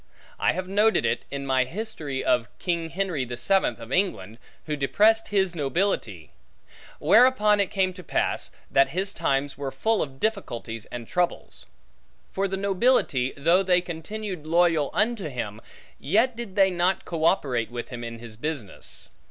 [0.39, 4.75] I have noted it, in my History of King Henry the Seventh of England, who
[4.75, 6.31] depressed his nobility;
[6.97, 11.67] whereupon it came to pass, that his times were full of difficulties and troubles;
[12.31, 15.61] for the nobility, though they continued loyal unto him,
[15.99, 19.11] yet did they not co operate with him in his business.